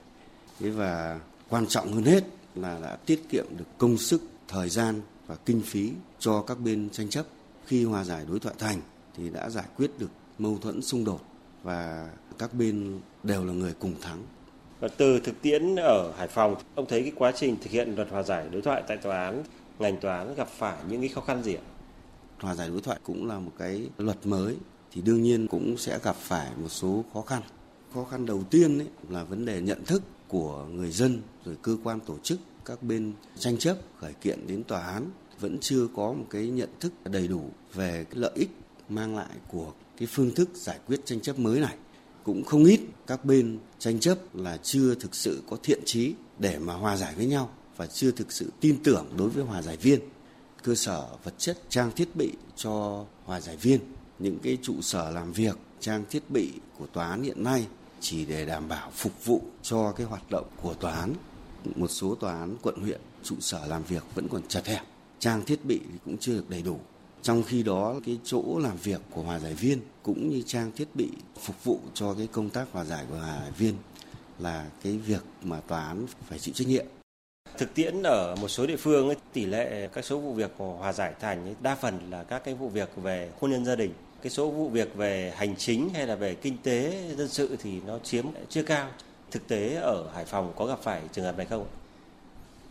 Thế 0.60 0.70
và 0.70 1.20
quan 1.48 1.66
trọng 1.66 1.92
hơn 1.92 2.04
hết 2.04 2.24
là 2.54 2.78
đã 2.82 2.96
tiết 2.96 3.22
kiệm 3.28 3.46
được 3.58 3.64
công 3.78 3.98
sức 3.98 4.22
thời 4.48 4.68
gian 4.68 5.00
và 5.26 5.36
kinh 5.36 5.62
phí 5.62 5.92
cho 6.18 6.42
các 6.42 6.60
bên 6.60 6.90
tranh 6.90 7.08
chấp. 7.08 7.26
Khi 7.66 7.84
hòa 7.84 8.04
giải 8.04 8.24
đối 8.28 8.38
thoại 8.38 8.54
thành 8.58 8.80
thì 9.16 9.30
đã 9.30 9.50
giải 9.50 9.66
quyết 9.76 9.90
được 9.98 10.10
mâu 10.38 10.58
thuẫn 10.58 10.82
xung 10.82 11.04
đột 11.04 11.20
và 11.62 12.10
các 12.38 12.54
bên 12.54 13.00
đều 13.22 13.44
là 13.44 13.52
người 13.52 13.74
cùng 13.78 14.00
thắng 14.00 14.22
và 14.80 14.88
từ 14.88 15.20
thực 15.20 15.42
tiễn 15.42 15.76
ở 15.76 16.12
Hải 16.16 16.28
Phòng, 16.28 16.56
ông 16.74 16.86
thấy 16.88 17.02
cái 17.02 17.12
quá 17.16 17.32
trình 17.36 17.56
thực 17.62 17.70
hiện 17.70 17.94
luật 17.94 18.08
hòa 18.10 18.22
giải 18.22 18.48
đối 18.52 18.62
thoại 18.62 18.82
tại 18.88 18.96
tòa 18.96 19.24
án, 19.24 19.42
ngành 19.78 19.96
tòa 19.96 20.18
án 20.18 20.34
gặp 20.34 20.48
phải 20.48 20.76
những 20.88 21.00
cái 21.00 21.08
khó 21.08 21.20
khăn 21.20 21.42
gì 21.42 21.54
ạ? 21.54 21.64
Hòa 22.38 22.54
giải 22.54 22.68
đối 22.68 22.80
thoại 22.80 22.98
cũng 23.02 23.28
là 23.28 23.38
một 23.38 23.52
cái 23.58 23.88
luật 23.98 24.26
mới 24.26 24.56
thì 24.92 25.02
đương 25.02 25.22
nhiên 25.22 25.46
cũng 25.46 25.76
sẽ 25.78 25.98
gặp 26.02 26.16
phải 26.16 26.50
một 26.56 26.68
số 26.68 27.04
khó 27.14 27.22
khăn. 27.22 27.42
Khó 27.94 28.04
khăn 28.04 28.26
đầu 28.26 28.42
tiên 28.50 28.78
ấy 28.78 28.88
là 29.08 29.24
vấn 29.24 29.44
đề 29.44 29.60
nhận 29.60 29.84
thức 29.84 30.02
của 30.28 30.64
người 30.64 30.90
dân 30.90 31.22
rồi 31.44 31.56
cơ 31.62 31.76
quan 31.84 32.00
tổ 32.00 32.18
chức 32.22 32.38
các 32.64 32.82
bên 32.82 33.12
tranh 33.38 33.58
chấp 33.58 33.76
khởi 33.98 34.12
kiện 34.12 34.46
đến 34.46 34.64
tòa 34.64 34.80
án 34.80 35.10
vẫn 35.40 35.58
chưa 35.60 35.86
có 35.96 36.12
một 36.12 36.24
cái 36.30 36.46
nhận 36.46 36.68
thức 36.80 36.92
đầy 37.04 37.28
đủ 37.28 37.50
về 37.74 38.04
cái 38.10 38.20
lợi 38.20 38.32
ích 38.34 38.50
mang 38.88 39.16
lại 39.16 39.36
của 39.48 39.72
cái 39.96 40.08
phương 40.10 40.34
thức 40.34 40.48
giải 40.54 40.78
quyết 40.86 41.00
tranh 41.04 41.20
chấp 41.20 41.38
mới 41.38 41.60
này 41.60 41.76
cũng 42.26 42.44
không 42.44 42.64
ít 42.64 42.80
các 43.06 43.24
bên 43.24 43.58
tranh 43.78 44.00
chấp 44.00 44.18
là 44.34 44.58
chưa 44.62 44.94
thực 44.94 45.14
sự 45.14 45.42
có 45.50 45.56
thiện 45.62 45.80
trí 45.84 46.14
để 46.38 46.58
mà 46.58 46.74
hòa 46.74 46.96
giải 46.96 47.14
với 47.14 47.26
nhau 47.26 47.50
và 47.76 47.86
chưa 47.86 48.10
thực 48.10 48.32
sự 48.32 48.52
tin 48.60 48.82
tưởng 48.84 49.06
đối 49.16 49.28
với 49.28 49.44
hòa 49.44 49.62
giải 49.62 49.76
viên. 49.76 50.00
Cơ 50.62 50.74
sở 50.74 51.08
vật 51.24 51.34
chất 51.38 51.58
trang 51.68 51.90
thiết 51.96 52.16
bị 52.16 52.32
cho 52.56 53.04
hòa 53.24 53.40
giải 53.40 53.56
viên, 53.56 53.80
những 54.18 54.38
cái 54.42 54.58
trụ 54.62 54.82
sở 54.82 55.10
làm 55.10 55.32
việc 55.32 55.58
trang 55.80 56.04
thiết 56.10 56.30
bị 56.30 56.52
của 56.78 56.86
tòa 56.86 57.08
án 57.08 57.22
hiện 57.22 57.44
nay 57.44 57.66
chỉ 58.00 58.24
để 58.24 58.46
đảm 58.46 58.68
bảo 58.68 58.90
phục 58.94 59.24
vụ 59.24 59.42
cho 59.62 59.92
cái 59.92 60.06
hoạt 60.06 60.30
động 60.30 60.46
của 60.62 60.74
tòa 60.74 60.92
án. 60.92 61.14
Một 61.76 61.88
số 61.88 62.14
tòa 62.14 62.38
án 62.38 62.56
quận 62.62 62.76
huyện 62.82 63.00
trụ 63.22 63.36
sở 63.40 63.66
làm 63.66 63.82
việc 63.82 64.04
vẫn 64.14 64.28
còn 64.28 64.42
chật 64.48 64.66
hẹp, 64.66 64.82
trang 65.18 65.44
thiết 65.44 65.64
bị 65.64 65.80
thì 65.92 65.98
cũng 66.04 66.18
chưa 66.18 66.34
được 66.34 66.50
đầy 66.50 66.62
đủ 66.62 66.80
trong 67.26 67.42
khi 67.42 67.62
đó 67.62 67.94
cái 68.06 68.18
chỗ 68.24 68.58
làm 68.58 68.76
việc 68.76 69.00
của 69.10 69.22
hòa 69.22 69.38
giải 69.38 69.54
viên 69.54 69.80
cũng 70.02 70.28
như 70.28 70.42
trang 70.46 70.72
thiết 70.76 70.88
bị 70.94 71.08
phục 71.40 71.64
vụ 71.64 71.78
cho 71.94 72.14
cái 72.14 72.28
công 72.32 72.50
tác 72.50 72.68
hòa 72.72 72.84
giải 72.84 73.04
của 73.08 73.16
hòa 73.16 73.38
giải 73.40 73.50
viên 73.58 73.74
là 74.38 74.66
cái 74.82 74.98
việc 74.98 75.22
mà 75.42 75.60
tòa 75.60 75.84
án 75.84 76.06
phải 76.28 76.38
chịu 76.38 76.54
trách 76.54 76.68
nhiệm. 76.68 76.86
Thực 77.58 77.74
tiễn 77.74 78.02
ở 78.02 78.36
một 78.40 78.48
số 78.48 78.66
địa 78.66 78.76
phương 78.76 79.08
ấy, 79.08 79.16
tỷ 79.32 79.46
lệ 79.46 79.88
các 79.92 80.04
số 80.04 80.18
vụ 80.18 80.32
việc 80.32 80.50
của 80.58 80.72
hòa 80.72 80.92
giải 80.92 81.14
thành 81.20 81.44
ấy, 81.44 81.54
đa 81.60 81.74
phần 81.74 82.10
là 82.10 82.24
các 82.24 82.44
cái 82.44 82.54
vụ 82.54 82.68
việc 82.68 82.90
về 82.96 83.30
hôn 83.40 83.50
nhân 83.50 83.64
gia 83.64 83.74
đình. 83.74 83.92
Cái 84.22 84.30
số 84.30 84.50
vụ 84.50 84.68
việc 84.68 84.96
về 84.96 85.32
hành 85.36 85.56
chính 85.56 85.88
hay 85.94 86.06
là 86.06 86.14
về 86.14 86.34
kinh 86.34 86.56
tế 86.62 87.04
dân 87.16 87.28
sự 87.28 87.56
thì 87.62 87.80
nó 87.86 87.98
chiếm 87.98 88.26
chưa 88.48 88.62
cao. 88.62 88.90
Thực 89.30 89.48
tế 89.48 89.74
ở 89.74 90.10
Hải 90.14 90.24
Phòng 90.24 90.52
có 90.56 90.66
gặp 90.66 90.78
phải 90.82 91.02
trường 91.12 91.24
hợp 91.24 91.36
này 91.36 91.46
không? 91.46 91.66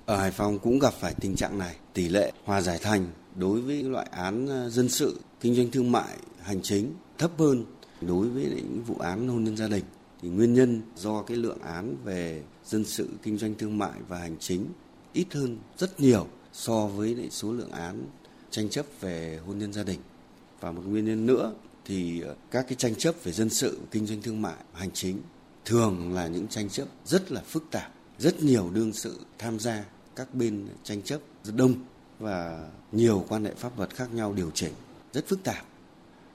Ở 0.06 0.18
Hải 0.18 0.32
Phòng 0.32 0.60
cũng 0.60 0.80
gặp 0.80 0.94
phải 0.94 1.14
tình 1.20 1.36
trạng 1.36 1.58
này. 1.58 1.76
Tỷ 1.94 2.10
lệ 2.10 2.32
hòa 2.46 2.62
giải 2.62 2.80
thành 2.82 3.08
đối 3.36 3.62
với 3.62 3.84
loại 3.84 4.08
án 4.12 4.48
ờ, 4.48 4.70
dân 4.70 4.90
sự, 4.90 5.20
kinh 5.40 5.56
doanh 5.56 5.72
thương 5.72 5.92
mại, 5.92 6.18
hành 6.42 6.62
chính 6.62 6.94
thấp 7.18 7.32
hơn 7.38 7.66
đối 8.02 8.28
với 8.28 8.44
những 8.44 8.84
vụ 8.88 8.96
án 8.96 9.28
hôn 9.28 9.44
nhân 9.44 9.58
gia 9.58 9.68
đình. 9.68 9.84
Thì 10.22 10.30
nguyên 10.30 10.54
nhân 10.54 10.82
do 10.96 11.22
cái 11.22 11.38
lượng 11.38 11.62
án 11.62 11.96
về 12.04 12.44
dân 12.66 12.86
sự 12.86 13.10
kinh 13.24 13.38
doanh 13.38 13.56
thương 13.56 13.78
mại 13.78 14.00
và 14.08 14.18
hành 14.18 14.36
chính 14.40 14.66
ít 15.14 15.28
hơn 15.34 15.58
rất 15.78 16.00
nhiều 16.00 16.28
so 16.54 16.88
với 16.88 17.16
lại 17.16 17.28
số 17.32 17.54
lượng 17.54 17.72
án 17.72 18.06
tranh 18.50 18.70
chấp 18.70 18.86
về 19.02 19.40
hôn 19.46 19.58
nhân 19.58 19.74
gia 19.74 19.84
đình. 19.84 20.00
Và 20.60 20.72
một 20.72 20.82
nguyên 20.86 21.06
nhân 21.06 21.26
nữa 21.26 21.54
thì 21.86 22.22
ờ, 22.22 22.36
các 22.52 22.66
cái 22.68 22.76
tranh 22.76 22.96
chấp 22.96 23.16
về 23.24 23.32
dân 23.32 23.50
sự 23.50 23.80
kinh 23.92 24.06
doanh 24.06 24.22
thương 24.22 24.42
mại 24.42 24.56
hành 24.74 24.92
chính 24.94 25.22
thường 25.66 26.14
là 26.14 26.28
những 26.28 26.48
tranh 26.48 26.70
chấp 26.70 26.88
rất 27.06 27.32
là 27.32 27.42
phức 27.42 27.64
tạp. 27.72 27.92
Rất 28.20 28.44
nhiều 28.44 28.70
đương 28.74 28.94
sự 28.94 29.20
tham 29.38 29.60
gia 29.60 29.86
các 30.16 30.36
bên 30.36 30.68
tranh 30.84 31.02
chấp 31.02 31.20
rất 31.44 31.56
đông 31.56 31.74
và 32.20 32.70
nhiều 32.92 33.26
quan 33.30 33.46
hệ 33.46 33.52
pháp 33.58 33.78
luật 33.78 33.96
khác 33.96 34.14
nhau 34.14 34.34
điều 34.34 34.52
chỉnh 34.54 34.74
rất 35.14 35.28
phức 35.28 35.44
tạp 35.44 35.66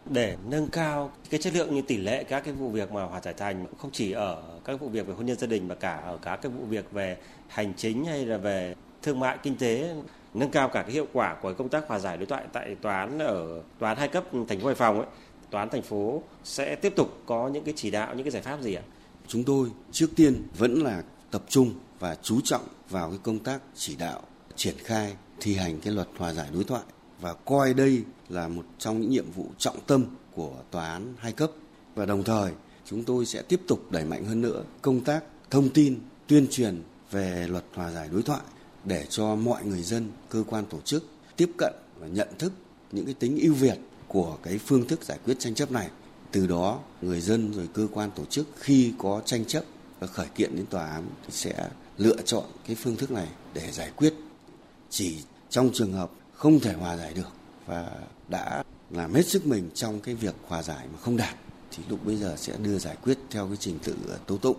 để 0.06 0.36
nâng 0.48 0.68
cao 0.68 1.12
cái 1.30 1.40
chất 1.40 1.54
lượng 1.54 1.74
như 1.74 1.82
tỷ 1.82 1.96
lệ 1.96 2.24
các 2.24 2.44
cái 2.44 2.54
vụ 2.54 2.70
việc 2.70 2.92
mà 2.92 3.04
hòa 3.04 3.20
giải 3.20 3.34
thành 3.34 3.66
không 3.78 3.90
chỉ 3.92 4.12
ở 4.12 4.42
các 4.64 4.80
vụ 4.80 4.88
việc 4.88 5.06
về 5.06 5.14
hôn 5.14 5.26
nhân 5.26 5.38
gia 5.38 5.46
đình 5.46 5.68
mà 5.68 5.74
cả 5.74 5.96
ở 5.96 6.18
các 6.22 6.36
cái 6.36 6.52
vụ 6.52 6.64
việc 6.64 6.92
về 6.92 7.16
hành 7.48 7.72
chính 7.76 8.04
hay 8.04 8.26
là 8.26 8.36
về 8.36 8.74
thương 9.02 9.20
mại 9.20 9.38
kinh 9.42 9.56
tế 9.56 9.94
nâng 10.34 10.50
cao 10.50 10.68
cả 10.68 10.82
cái 10.82 10.92
hiệu 10.92 11.06
quả 11.12 11.36
của 11.42 11.52
công 11.52 11.68
tác 11.68 11.84
hòa 11.88 11.98
giải 11.98 12.16
đối 12.16 12.26
thoại 12.26 12.44
tại 12.52 12.76
tòa 12.82 12.98
án 12.98 13.18
ở 13.18 13.62
tòa 13.78 13.88
án 13.88 13.98
hai 13.98 14.08
cấp 14.08 14.24
thành 14.48 14.60
phố 14.60 14.66
Hải 14.66 14.74
Phòng 14.74 14.96
ấy 14.96 15.06
tòa 15.50 15.60
án 15.60 15.70
thành 15.70 15.82
phố 15.82 16.22
sẽ 16.44 16.74
tiếp 16.74 16.92
tục 16.96 17.22
có 17.26 17.48
những 17.48 17.64
cái 17.64 17.74
chỉ 17.76 17.90
đạo 17.90 18.14
những 18.14 18.24
cái 18.24 18.30
giải 18.30 18.42
pháp 18.42 18.60
gì 18.60 18.74
ạ? 18.74 18.82
Chúng 19.26 19.44
tôi 19.44 19.68
trước 19.92 20.08
tiên 20.16 20.42
vẫn 20.58 20.82
là 20.82 21.02
tập 21.30 21.42
trung 21.48 21.74
và 21.98 22.16
chú 22.22 22.40
trọng 22.44 22.62
vào 22.90 23.10
cái 23.10 23.18
công 23.22 23.38
tác 23.38 23.60
chỉ 23.74 23.96
đạo 23.96 24.22
triển 24.56 24.74
khai 24.78 25.16
thi 25.40 25.54
hành 25.54 25.80
cái 25.80 25.92
luật 25.92 26.08
hòa 26.16 26.32
giải 26.32 26.48
đối 26.52 26.64
thoại 26.64 26.82
và 27.20 27.34
coi 27.34 27.74
đây 27.74 28.02
là 28.28 28.48
một 28.48 28.64
trong 28.78 29.00
những 29.00 29.10
nhiệm 29.10 29.30
vụ 29.30 29.46
trọng 29.58 29.80
tâm 29.86 30.04
của 30.34 30.54
tòa 30.70 30.90
án 30.90 31.14
hai 31.18 31.32
cấp. 31.32 31.50
Và 31.94 32.06
đồng 32.06 32.24
thời, 32.24 32.52
chúng 32.84 33.04
tôi 33.04 33.26
sẽ 33.26 33.42
tiếp 33.42 33.60
tục 33.68 33.92
đẩy 33.92 34.04
mạnh 34.04 34.24
hơn 34.24 34.40
nữa 34.40 34.62
công 34.82 35.00
tác 35.00 35.24
thông 35.50 35.70
tin, 35.70 35.98
tuyên 36.26 36.46
truyền 36.50 36.82
về 37.10 37.46
luật 37.48 37.64
hòa 37.74 37.90
giải 37.90 38.08
đối 38.12 38.22
thoại 38.22 38.40
để 38.84 39.06
cho 39.08 39.34
mọi 39.34 39.64
người 39.64 39.82
dân, 39.82 40.08
cơ 40.28 40.44
quan 40.46 40.64
tổ 40.70 40.80
chức 40.80 41.04
tiếp 41.36 41.50
cận 41.58 41.72
và 41.98 42.06
nhận 42.06 42.28
thức 42.38 42.52
những 42.92 43.04
cái 43.04 43.14
tính 43.14 43.38
ưu 43.42 43.54
việt 43.54 43.78
của 44.08 44.38
cái 44.42 44.58
phương 44.58 44.86
thức 44.86 45.04
giải 45.04 45.18
quyết 45.24 45.38
tranh 45.38 45.54
chấp 45.54 45.72
này. 45.72 45.90
Từ 46.32 46.46
đó, 46.46 46.80
người 47.02 47.20
dân 47.20 47.52
rồi 47.52 47.68
cơ 47.74 47.88
quan 47.92 48.10
tổ 48.16 48.24
chức 48.24 48.46
khi 48.56 48.92
có 48.98 49.22
tranh 49.24 49.44
chấp 49.44 49.64
và 50.00 50.06
khởi 50.06 50.26
kiện 50.34 50.56
đến 50.56 50.66
tòa 50.66 50.90
án 50.90 51.04
thì 51.26 51.30
sẽ 51.30 51.68
lựa 51.98 52.16
chọn 52.24 52.44
cái 52.66 52.76
phương 52.76 52.96
thức 52.96 53.10
này 53.10 53.28
để 53.54 53.70
giải 53.72 53.90
quyết 53.96 54.14
chỉ 54.90 55.18
trong 55.50 55.70
trường 55.74 55.92
hợp 55.92 56.10
không 56.34 56.60
thể 56.60 56.72
hòa 56.72 56.96
giải 56.96 57.14
được 57.14 57.28
và 57.66 57.90
đã 58.28 58.64
làm 58.90 59.14
hết 59.14 59.26
sức 59.26 59.46
mình 59.46 59.70
trong 59.74 60.00
cái 60.00 60.14
việc 60.14 60.34
hòa 60.46 60.62
giải 60.62 60.86
mà 60.92 60.98
không 60.98 61.16
đạt, 61.16 61.36
thì 61.70 61.82
lúc 61.88 62.06
bây 62.06 62.16
giờ 62.16 62.36
sẽ 62.38 62.56
đưa 62.56 62.78
giải 62.78 62.96
quyết 63.02 63.18
theo 63.30 63.46
cái 63.46 63.56
trình 63.56 63.78
tự 63.84 63.94
tố 64.26 64.36
tụng. 64.36 64.56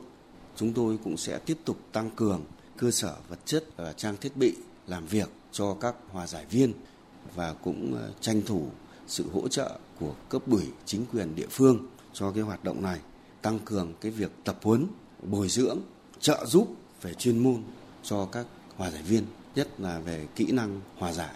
Chúng 0.56 0.74
tôi 0.74 1.00
cũng 1.04 1.18
sẽ 1.18 1.40
tiếp 1.46 1.58
tục 1.66 1.78
tăng 1.92 2.10
cường 2.16 2.42
cơ 2.78 2.92
sở 2.92 3.16
vật 3.30 3.40
chất 3.46 3.64
và 3.78 3.94
trang 3.94 4.18
thiết 4.18 4.38
bị 4.38 4.56
làm 4.88 5.06
việc 5.06 5.30
cho 5.52 5.74
các 5.74 5.96
hòa 6.12 6.28
giải 6.28 6.46
viên 6.46 6.74
và 7.36 7.54
cũng 7.54 7.96
ờ, 7.96 8.12
tranh 8.22 8.42
thủ 8.46 8.68
sự 9.08 9.26
hỗ 9.34 9.48
trợ 9.48 9.80
của 10.00 10.14
cấp 10.30 10.42
ủy, 10.52 10.64
chính 10.86 11.06
quyền 11.14 11.36
địa 11.36 11.48
phương 11.50 11.88
cho 12.14 12.32
cái 12.32 12.44
hoạt 12.44 12.64
động 12.64 12.84
này, 12.84 13.00
tăng 13.42 13.60
cường 13.60 13.94
cái 14.02 14.12
việc 14.12 14.32
tập 14.44 14.60
huấn, 14.64 14.88
bồi 15.24 15.50
dưỡng, 15.50 15.80
trợ 16.20 16.46
giúp 16.46 16.76
về 17.02 17.14
chuyên 17.14 17.38
môn 17.38 17.64
cho 18.04 18.26
các 18.26 18.46
hòa 18.78 18.92
giải 18.92 19.02
viên 19.02 19.24
nhất 19.56 19.68
là 19.78 20.00
về 20.00 20.28
kỹ 20.36 20.52
năng 20.52 20.82
hòa 20.98 21.12
giải 21.12 21.36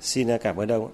xin 0.00 0.28
cảm 0.42 0.56
ơn 0.56 0.68
ông 0.68 0.92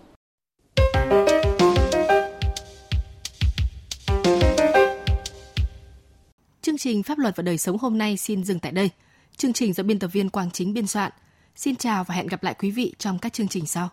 Chương 6.62 6.78
trình 6.78 7.02
Pháp 7.02 7.18
luật 7.18 7.36
và 7.36 7.42
đời 7.42 7.58
sống 7.58 7.78
hôm 7.78 7.98
nay 7.98 8.16
xin 8.16 8.44
dừng 8.44 8.58
tại 8.58 8.72
đây. 8.72 8.90
Chương 9.36 9.52
trình 9.52 9.72
do 9.72 9.82
biên 9.82 9.98
tập 9.98 10.08
viên 10.08 10.30
Quang 10.30 10.50
Chính 10.50 10.74
biên 10.74 10.86
soạn. 10.86 11.12
Xin 11.56 11.76
chào 11.76 12.04
và 12.04 12.14
hẹn 12.14 12.26
gặp 12.26 12.42
lại 12.42 12.54
quý 12.58 12.70
vị 12.70 12.94
trong 12.98 13.18
các 13.18 13.32
chương 13.32 13.48
trình 13.48 13.66
sau. 13.66 13.88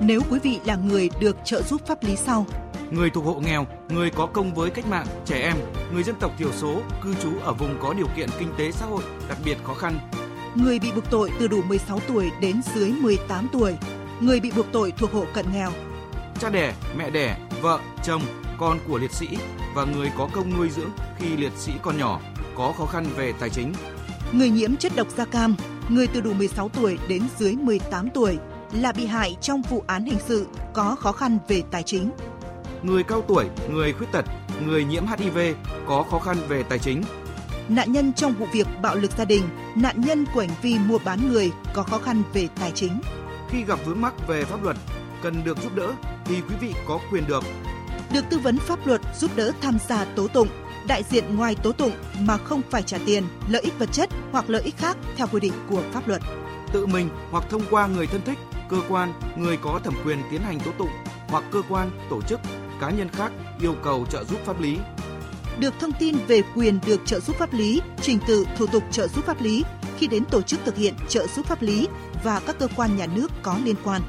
Nếu 0.00 0.20
quý 0.30 0.38
vị 0.42 0.60
là 0.64 0.76
người 0.76 1.10
được 1.20 1.36
trợ 1.44 1.62
giúp 1.62 1.86
pháp 1.86 2.04
lý 2.04 2.16
sau, 2.16 2.46
người 2.90 3.10
thuộc 3.10 3.24
hộ 3.24 3.40
nghèo, 3.40 3.66
người 3.88 4.10
có 4.10 4.26
công 4.26 4.54
với 4.54 4.70
cách 4.70 4.86
mạng, 4.86 5.06
trẻ 5.24 5.40
em, 5.42 5.56
người 5.92 6.02
dân 6.02 6.16
tộc 6.20 6.32
thiểu 6.38 6.52
số, 6.52 6.80
cư 7.02 7.14
trú 7.22 7.30
ở 7.44 7.52
vùng 7.52 7.78
có 7.82 7.94
điều 7.94 8.06
kiện 8.16 8.28
kinh 8.38 8.48
tế 8.58 8.72
xã 8.72 8.86
hội 8.86 9.02
đặc 9.28 9.38
biệt 9.44 9.56
khó 9.64 9.74
khăn, 9.74 9.98
người 10.54 10.78
bị 10.78 10.92
buộc 10.92 11.10
tội 11.10 11.30
từ 11.40 11.48
đủ 11.48 11.62
16 11.62 12.00
tuổi 12.08 12.30
đến 12.40 12.60
dưới 12.74 12.92
18 12.92 13.48
tuổi, 13.52 13.76
người 14.20 14.40
bị 14.40 14.50
buộc 14.56 14.66
tội 14.72 14.92
thuộc 14.98 15.12
hộ 15.12 15.24
cận 15.34 15.46
nghèo, 15.52 15.70
cha 16.40 16.50
đẻ, 16.50 16.74
mẹ 16.96 17.10
đẻ, 17.10 17.38
vợ, 17.62 17.78
chồng, 18.04 18.22
con 18.58 18.78
của 18.88 18.98
liệt 18.98 19.12
sĩ 19.12 19.28
và 19.74 19.84
người 19.84 20.10
có 20.18 20.28
công 20.32 20.56
nuôi 20.56 20.70
dưỡng 20.70 20.90
khi 21.18 21.36
liệt 21.36 21.52
sĩ 21.56 21.72
còn 21.82 21.98
nhỏ 21.98 22.20
có 22.54 22.72
khó 22.78 22.86
khăn 22.86 23.06
về 23.16 23.32
tài 23.40 23.50
chính. 23.50 23.72
Người 24.32 24.50
nhiễm 24.50 24.76
chất 24.76 24.92
độc 24.96 25.08
da 25.16 25.24
cam, 25.24 25.56
người 25.88 26.06
từ 26.06 26.20
đủ 26.20 26.32
16 26.32 26.68
tuổi 26.68 26.98
đến 27.08 27.22
dưới 27.38 27.52
18 27.52 28.10
tuổi 28.10 28.38
là 28.72 28.92
bị 28.92 29.06
hại 29.06 29.36
trong 29.40 29.62
vụ 29.62 29.84
án 29.86 30.04
hình 30.04 30.18
sự 30.26 30.46
có 30.72 30.96
khó 31.00 31.12
khăn 31.12 31.38
về 31.48 31.62
tài 31.70 31.82
chính. 31.82 32.10
Người 32.82 33.02
cao 33.02 33.24
tuổi, 33.28 33.44
người 33.70 33.92
khuyết 33.92 34.12
tật, 34.12 34.24
người 34.66 34.84
nhiễm 34.84 35.04
HIV 35.06 35.38
có 35.86 36.02
khó 36.10 36.18
khăn 36.18 36.36
về 36.48 36.62
tài 36.62 36.78
chính. 36.78 37.02
Nạn 37.68 37.92
nhân 37.92 38.12
trong 38.12 38.34
vụ 38.34 38.46
việc 38.52 38.66
bạo 38.82 38.94
lực 38.94 39.10
gia 39.18 39.24
đình, 39.24 39.42
nạn 39.74 40.00
nhân 40.00 40.26
của 40.34 40.40
hành 40.40 40.56
vi 40.62 40.78
mua 40.78 40.98
bán 41.04 41.28
người 41.28 41.52
có 41.74 41.82
khó 41.82 41.98
khăn 41.98 42.22
về 42.32 42.48
tài 42.60 42.70
chính. 42.70 43.00
Khi 43.50 43.64
gặp 43.64 43.78
vướng 43.84 44.00
mắc 44.00 44.28
về 44.28 44.44
pháp 44.44 44.62
luật, 44.62 44.76
cần 45.22 45.44
được 45.44 45.58
giúp 45.62 45.74
đỡ 45.74 45.92
thì 46.24 46.34
quý 46.48 46.54
vị 46.60 46.74
có 46.86 47.00
quyền 47.10 47.26
được 47.26 47.44
được 48.12 48.24
tư 48.30 48.38
vấn 48.38 48.58
pháp 48.58 48.86
luật 48.86 49.00
giúp 49.16 49.30
đỡ 49.36 49.52
tham 49.60 49.78
gia 49.88 50.04
tố 50.04 50.28
tụng, 50.28 50.48
đại 50.86 51.02
diện 51.02 51.36
ngoài 51.36 51.54
tố 51.54 51.72
tụng 51.72 51.92
mà 52.20 52.36
không 52.36 52.62
phải 52.70 52.82
trả 52.82 52.98
tiền, 53.06 53.24
lợi 53.48 53.62
ích 53.62 53.78
vật 53.78 53.92
chất 53.92 54.10
hoặc 54.32 54.50
lợi 54.50 54.62
ích 54.62 54.76
khác 54.76 54.96
theo 55.16 55.26
quy 55.26 55.40
định 55.40 55.52
của 55.70 55.82
pháp 55.92 56.08
luật. 56.08 56.22
Tự 56.72 56.86
mình 56.86 57.08
hoặc 57.30 57.44
thông 57.50 57.62
qua 57.70 57.86
người 57.86 58.06
thân 58.06 58.20
thích, 58.24 58.38
cơ 58.68 58.76
quan, 58.88 59.12
người 59.36 59.56
có 59.56 59.80
thẩm 59.84 59.94
quyền 60.04 60.18
tiến 60.30 60.40
hành 60.40 60.60
tố 60.60 60.70
tụng 60.78 60.90
hoặc 61.28 61.44
cơ 61.52 61.62
quan, 61.68 61.90
tổ 62.10 62.22
chức, 62.22 62.40
cá 62.80 62.90
nhân 62.90 63.08
khác 63.08 63.32
yêu 63.60 63.74
cầu 63.84 64.06
trợ 64.10 64.24
giúp 64.24 64.40
pháp 64.44 64.60
lý. 64.60 64.78
Được 65.58 65.74
thông 65.80 65.92
tin 65.98 66.16
về 66.26 66.42
quyền 66.54 66.78
được 66.86 67.00
trợ 67.06 67.20
giúp 67.20 67.36
pháp 67.36 67.52
lý, 67.52 67.80
trình 68.02 68.18
tự 68.26 68.44
thủ 68.56 68.66
tục 68.66 68.82
trợ 68.90 69.08
giúp 69.08 69.24
pháp 69.24 69.42
lý 69.42 69.64
khi 69.98 70.06
đến 70.06 70.24
tổ 70.24 70.42
chức 70.42 70.60
thực 70.64 70.76
hiện 70.76 70.94
trợ 71.08 71.26
giúp 71.26 71.46
pháp 71.46 71.62
lý 71.62 71.88
và 72.24 72.40
các 72.46 72.58
cơ 72.58 72.68
quan 72.76 72.96
nhà 72.96 73.06
nước 73.06 73.30
có 73.42 73.58
liên 73.64 73.76
quan 73.84 74.02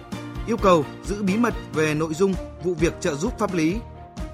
yêu 0.50 0.58
cầu 0.58 0.86
giữ 1.04 1.24
bí 1.24 1.38
mật 1.38 1.54
về 1.74 1.94
nội 1.94 2.14
dung 2.14 2.34
vụ 2.64 2.74
việc 2.74 2.94
trợ 3.00 3.16
giúp 3.16 3.40
pháp 3.40 3.54
lý. 3.54 3.76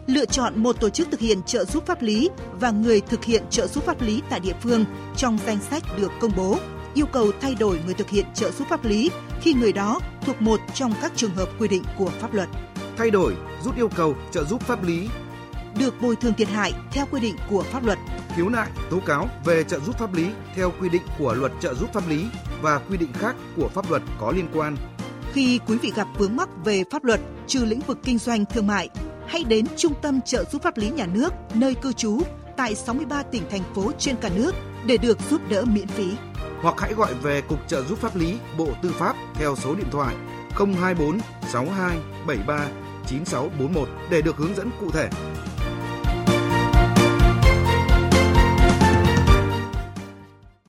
Lựa 0.08 0.26
chọn 0.26 0.64
một 0.64 0.80
tổ 0.80 0.90
chức 0.90 1.08
thực 1.12 1.20
hiện 1.20 1.44
trợ 1.44 1.66
giúp 1.66 1.86
pháp 1.86 2.02
lý 2.02 2.30
và 2.60 2.72
người 2.72 3.02
thực 3.02 3.24
hiện 3.24 3.44
trợ 3.50 3.68
giúp 3.68 3.84
pháp 3.84 4.02
lý 4.02 4.22
tại 4.30 4.40
địa 4.40 4.56
phương 4.62 4.86
trong 5.16 5.38
danh 5.46 5.60
sách 5.70 5.84
được 5.98 6.12
công 6.20 6.32
bố. 6.38 6.58
Yêu 6.94 7.06
cầu 7.06 7.32
thay 7.42 7.56
đổi 7.56 7.80
người 7.86 7.94
thực 7.94 8.10
hiện 8.10 8.26
trợ 8.34 8.52
giúp 8.52 8.68
pháp 8.70 8.86
lý 8.86 9.12
khi 9.42 9.54
người 9.54 9.74
đó 9.74 10.00
thuộc 10.26 10.42
một 10.42 10.60
trong 10.74 10.94
các 11.02 11.12
trường 11.16 11.36
hợp 11.36 11.50
quy 11.60 11.68
định 11.68 11.84
của 11.98 12.10
pháp 12.20 12.34
luật. 12.34 12.50
Thay 12.98 13.12
đổi, 13.12 13.36
rút 13.64 13.76
yêu 13.76 13.90
cầu 13.96 14.16
trợ 14.32 14.44
giúp 14.44 14.62
pháp 14.62 14.84
lý 14.84 15.10
được 15.80 16.02
bồi 16.02 16.16
thường 16.16 16.34
thiệt 16.34 16.48
hại 16.48 16.74
theo 16.92 17.06
quy 17.12 17.20
định 17.20 17.36
của 17.50 17.64
pháp 17.64 17.86
luật. 17.86 17.98
Khiếu 18.36 18.50
nại, 18.50 18.70
tố 18.92 19.00
cáo 19.06 19.30
về 19.46 19.64
trợ 19.64 19.80
giúp 19.80 19.98
pháp 19.98 20.14
lý 20.14 20.28
theo 20.56 20.72
quy 20.82 20.90
định 20.90 21.04
của 21.20 21.34
luật 21.34 21.52
trợ 21.60 21.74
giúp 21.74 21.94
pháp 21.94 22.10
lý 22.10 22.26
và 22.62 22.80
quy 22.80 22.98
định 22.98 23.14
khác 23.14 23.36
của 23.56 23.68
pháp 23.68 23.90
luật 23.90 24.02
có 24.20 24.32
liên 24.32 24.48
quan 24.54 24.78
khi 25.36 25.60
quý 25.68 25.78
vị 25.78 25.92
gặp 25.96 26.08
vướng 26.18 26.36
mắc 26.36 26.50
về 26.66 26.84
pháp 26.92 27.04
luật 27.04 27.20
trừ 27.48 27.66
lĩnh 27.66 27.80
vực 27.80 27.98
kinh 28.04 28.18
doanh 28.18 28.46
thương 28.46 28.68
mại, 28.68 28.90
hãy 29.28 29.44
đến 29.44 29.66
Trung 29.78 29.94
tâm 30.02 30.22
trợ 30.22 30.44
giúp 30.52 30.62
pháp 30.64 30.78
lý 30.78 30.90
nhà 30.90 31.06
nước 31.06 31.34
nơi 31.54 31.76
cư 31.76 31.94
trú 31.94 32.20
tại 32.58 32.76
63 32.76 33.24
tỉnh 33.24 33.44
thành 33.50 33.62
phố 33.76 33.92
trên 34.00 34.16
cả 34.16 34.30
nước 34.36 34.56
để 34.86 34.98
được 34.98 35.18
giúp 35.30 35.42
đỡ 35.50 35.66
miễn 35.66 35.88
phí. 35.88 36.12
Hoặc 36.62 36.76
hãy 36.80 36.94
gọi 36.94 37.14
về 37.14 37.42
Cục 37.42 37.68
Trợ 37.68 37.84
giúp 37.84 38.00
pháp 38.00 38.16
lý 38.16 38.38
Bộ 38.58 38.68
Tư 38.82 38.92
pháp 39.00 39.16
theo 39.34 39.56
số 39.56 39.76
điện 39.76 39.88
thoại 39.92 40.16
024 40.56 41.20
62 41.52 41.98
73 42.28 42.68
9641 43.08 43.90
để 44.10 44.22
được 44.22 44.38
hướng 44.38 44.56
dẫn 44.56 44.70
cụ 44.80 44.92
thể. 44.92 45.10